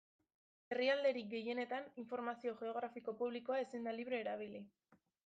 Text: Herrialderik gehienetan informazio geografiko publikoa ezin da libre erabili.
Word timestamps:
Herrialderik 0.75 1.27
gehienetan 1.33 1.85
informazio 2.03 2.53
geografiko 2.63 3.15
publikoa 3.21 3.61
ezin 3.65 3.87
da 3.91 3.95
libre 3.99 4.21
erabili. 4.25 4.65